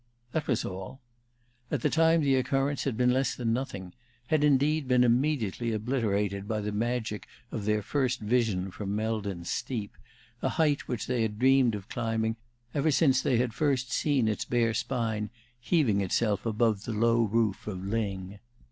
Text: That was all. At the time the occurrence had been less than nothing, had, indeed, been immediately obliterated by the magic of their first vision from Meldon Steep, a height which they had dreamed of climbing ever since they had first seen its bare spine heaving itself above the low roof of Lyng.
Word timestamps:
That 0.31 0.47
was 0.47 0.65
all. 0.65 0.99
At 1.69 1.81
the 1.83 1.89
time 1.91 2.21
the 2.21 2.33
occurrence 2.35 2.85
had 2.85 2.97
been 2.97 3.11
less 3.13 3.35
than 3.35 3.53
nothing, 3.53 3.93
had, 4.25 4.43
indeed, 4.43 4.87
been 4.87 5.03
immediately 5.03 5.71
obliterated 5.73 6.47
by 6.47 6.61
the 6.61 6.71
magic 6.71 7.27
of 7.51 7.65
their 7.65 7.83
first 7.83 8.19
vision 8.19 8.71
from 8.71 8.95
Meldon 8.95 9.45
Steep, 9.45 9.95
a 10.41 10.49
height 10.49 10.87
which 10.87 11.05
they 11.05 11.21
had 11.21 11.37
dreamed 11.37 11.75
of 11.75 11.87
climbing 11.87 12.35
ever 12.73 12.89
since 12.89 13.21
they 13.21 13.37
had 13.37 13.53
first 13.53 13.91
seen 13.91 14.27
its 14.27 14.43
bare 14.43 14.73
spine 14.73 15.29
heaving 15.59 16.01
itself 16.01 16.47
above 16.47 16.85
the 16.85 16.93
low 16.93 17.21
roof 17.21 17.67
of 17.67 17.77
Lyng. 17.85 18.39